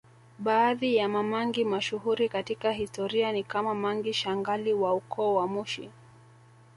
[0.39, 5.89] Baadhi ya Mamangi mashuhuri katika historia ni kama Mangi Shangali wa ukoo wa Mushi